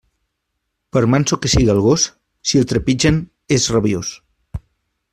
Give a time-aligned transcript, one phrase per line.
[0.97, 2.07] Per manso que siga el gos,
[2.51, 3.23] si el trepitgen,
[3.59, 4.15] és rabiós.